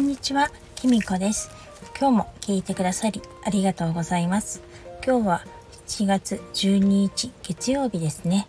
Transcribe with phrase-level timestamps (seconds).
[0.00, 1.50] んにちは、きみこです。
[1.98, 4.62] 今日も聞いてくださりありがとうございます。
[5.04, 5.44] 今日は
[5.88, 8.48] 7月12日月曜日ですね。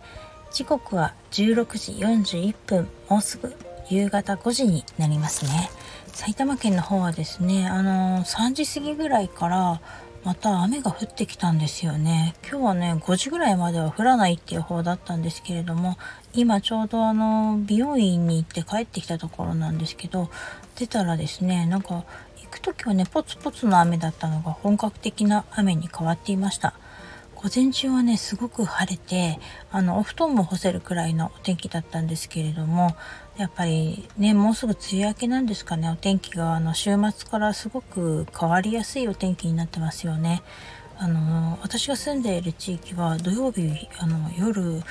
[0.50, 1.92] 時刻は16時
[2.32, 3.54] 41分、もうすぐ
[3.90, 5.70] 夕方5時になりますね。
[6.06, 9.82] 埼玉県の方はですね、あのー、3時過ぎぐらいから
[10.24, 12.34] また雨が降ってきたんですよね。
[12.48, 15.98] 今日はね、5時ぐらいまでは降らないっていう方だったんですけれども、
[16.32, 20.30] 今ちょうどあの、美容院に行って帰ってきたところなんですけど、
[20.76, 22.04] 出たらですね、なんか
[22.40, 26.74] 行く時はね、ポツポツの雨だったのが本格的な雨に変わっていました。
[27.42, 29.40] 午前中はねすごく晴れて
[29.72, 32.94] あのお布団も干せるくらいのお天気だったんですけれども
[33.36, 40.42] やっぱりねもうすぐ梅雨明けなんですかねお天気があの週末からすごく変わりやすいお天気になってますよね。
[40.98, 44.82] あの私が住んでいる地域は土曜日あの夜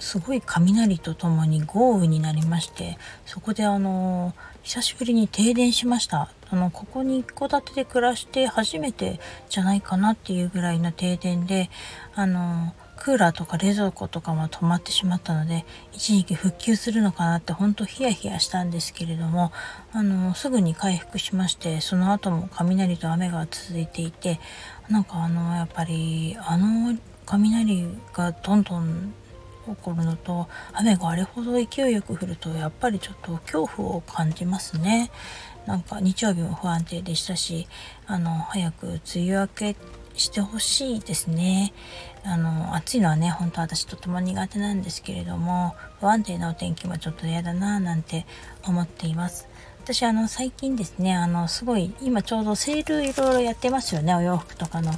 [0.00, 4.34] すごい雷とともに豪雨になりましてそこであの
[4.64, 11.70] 久しぶりに停電しましたあのここに一戸建てで暮らして初めてじゃないかなっていうぐらいの停電で
[12.14, 19.50] あのクーラーとか冷蔵庫とかも止まってしまったので一時期復旧するのかなってほんとヒヤヒヤしたんですけれども
[19.92, 24.38] あのすぐに回復しましてその後も雷と雨が続いていて
[24.90, 29.14] なんかあのやっぱりあの雷がどんどん
[29.66, 35.10] 起こるのと雨があれほど勢いよく降るとやっぱりちょっと恐怖を感じますね。
[35.66, 37.68] なんか日曜日も不安定でしたし
[38.06, 39.76] あの早く梅雨明け
[40.14, 41.72] してほしいですね。
[42.24, 48.26] あの暑いのはね本当私とても苦手なんですけれども不安定なお天気もちょっと嫌だななんて
[48.64, 49.48] 思っています。
[49.82, 54.92] 私あの最近ですねあのすごい今ちょうどセールいろいろやってますよねお洋服とかの。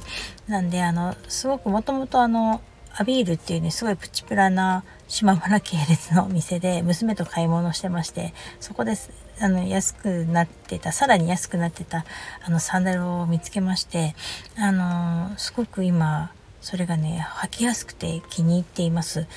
[0.47, 2.61] なんであのすごくもともとあの
[2.97, 12.05] アビールっていうねすごいプチプラな島村系列のお店で 娘と買い物してましてそこですあの安くなってたさらに安くなってた
[12.45, 14.15] あのサンダルを見つけまして
[14.57, 16.31] あのすごく今
[16.61, 19.27] それがね履きやすくて気に入っています。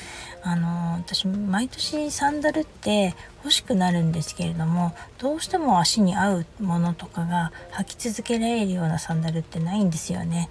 [0.43, 10.49] あの私毎年サンダルって欲しくなるんですけれどもどうしても足に合うものとかが履き続けられるようなサンダルってないんですよね。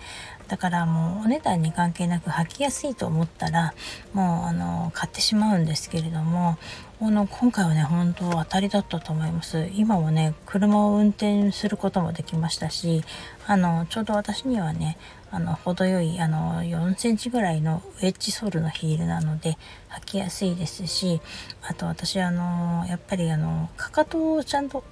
[0.47, 3.73] だからもうお値段に関係なく履きやすいと思ったら
[4.13, 6.57] もうあの買ってしまうんですけれども
[7.01, 9.69] あの今回はね本当当たりだったと思います。
[9.73, 13.03] 今もね車を運転することもできましたし
[13.45, 14.97] あのちょうど私にはね
[15.29, 19.57] あの程よいあの4センチぐらいのウェッジソールのヒールなので
[19.89, 21.21] 履きやすいですし
[21.61, 24.83] あと私あのやっぱりあのかかとをちゃんと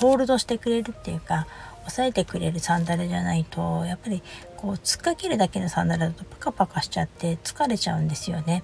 [0.00, 1.46] ホールドしてくれるっていうか
[1.86, 4.22] 押さえてくれるサンダルじゃないとやっぱり
[4.56, 8.62] こう突っかけるだけのサンダルだとパカパカしちゃって疲れちゃうんですよね。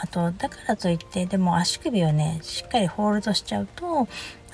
[0.00, 4.08] あとだからといってでも足首をねしっかりホールドしちゃうと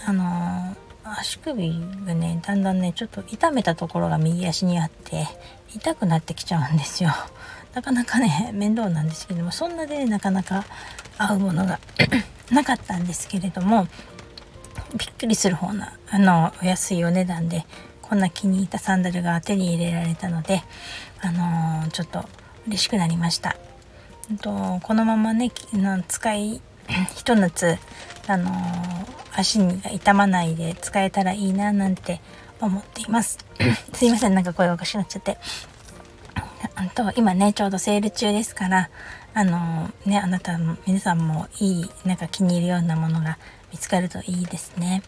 [0.05, 1.71] あの、足首
[2.07, 5.27] がねだんだんねちょっと痛めたところが右足にあって
[5.75, 7.11] 痛くなってきちゃうんですよ。
[7.75, 10.65] なかなかね 面倒なんですけどもそんなでなかなか
[11.19, 11.79] 合うものが
[12.51, 13.87] なかったんですけれども
[14.97, 17.65] びっくりする方なあのお安いお値段で
[18.11, 20.65] こんな気に入ったサンダルが手に入れられたので、
[21.21, 22.25] あのー、ちょっと
[22.67, 23.55] 嬉しくなりました。
[24.43, 25.53] とこのままね
[26.09, 26.61] 使い
[27.15, 27.79] ひと夏、
[28.27, 29.07] あのー、
[29.39, 32.21] 足に痛まないで使えたらいいななんて
[32.61, 33.39] 思っています。
[33.95, 35.39] すいませんなんか声おかしくなっちゃって。
[36.75, 38.91] あと今ねちょうどセール中ですから
[39.35, 43.39] あの、ねあなたも皆さんもいいなんか気に入るようなものが
[43.73, 45.03] 見つかるといいですね。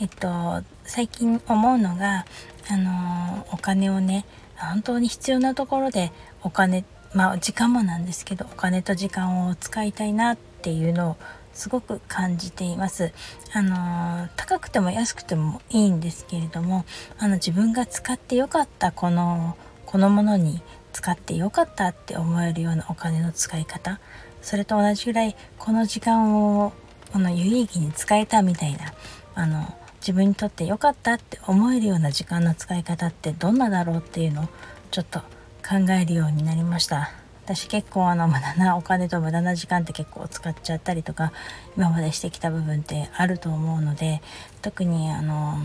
[0.00, 2.26] えっと最近思うのが
[2.70, 4.24] あのお金をね
[4.56, 6.12] 本当に必要なところで
[6.42, 6.84] お金
[7.14, 11.16] まあ時間もなんですけどお金と時間を使いたいなっていうのを
[11.52, 13.12] すごく感じています。
[13.52, 16.84] あの高くても安くてもいいんですけれども
[17.18, 19.56] あの自分が使ってよかったこの
[19.86, 20.60] このものに
[20.96, 24.00] 使ってよかったって思えるようなお金の使い方
[24.40, 26.72] それと同じぐらいこの時間を
[27.12, 28.94] この有意義に使えたみたいな
[29.34, 34.48] あの自分にとって良かったって思えるような時間の使い方ってどんなだろうっていうのを
[34.90, 37.10] ちょっと考えるようになりました。
[37.44, 41.32] 私結構あの無駄なお金と無駄な時間って結構使っちゃったりとか
[41.76, 44.20] 今までしてきた部分ってあると思うので
[44.62, 45.58] 特にあの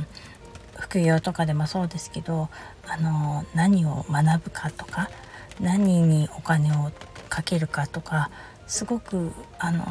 [0.82, 2.50] 副業とかでもそうですけど
[2.88, 5.10] あの何を学ぶかとか
[5.60, 6.92] 何にお金を
[7.30, 8.30] かけるかとか
[8.68, 9.86] すごくあの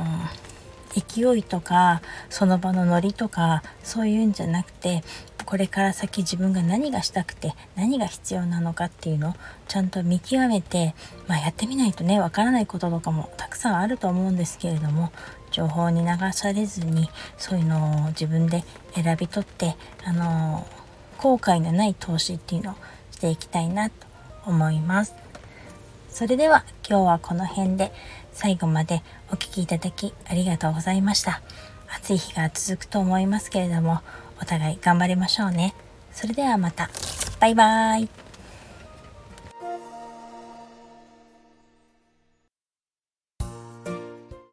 [0.94, 5.02] 勢いとかその場のノリとかそういうんじゃなくて
[5.46, 9.34] これから先自分が何がしたくて何が必要なのかっていうのを
[9.68, 10.94] ちゃんと見極めて、
[11.28, 15.12] まあ、やってみないとねわからないこととかもたくさんあると思うんですけれども
[15.50, 18.64] 情報に流されずにそういうのを自分で
[18.94, 20.66] 選び取ってあの
[21.20, 22.74] 後悔のない投資っていうのを
[23.10, 23.94] していきたいなと
[24.46, 25.14] 思います。
[26.08, 27.92] それでは今日はこの辺で
[28.32, 31.42] 最後までお聴きいただきありがとうございました。
[31.94, 34.00] 暑い日が続くと思いますけれども、
[34.40, 35.74] お互い頑張りましょうね。
[36.12, 36.88] それではまた。
[37.38, 38.29] バイバーイ。